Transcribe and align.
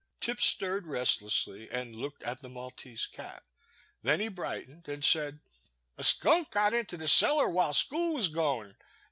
Tip 0.19 0.39
stirred 0.41 0.87
restlessly, 0.87 1.69
and 1.69 1.95
looked 1.95 2.23
at 2.23 2.41
the 2.41 2.49
Mal 2.49 2.71
tese 2.71 3.05
cat. 3.11 3.43
Then 4.01 4.19
he 4.19 4.29
brightened 4.29 4.87
and 4.87 5.05
said, 5.05 5.41
A 5.95 6.01
skunk 6.03 6.49
got 6.49 6.73
into 6.73 6.97
the 6.97 7.07
cellar 7.07 7.47
while 7.51 7.71
school 7.71 8.15
was 8.15 8.27
goin*. 8.27 8.75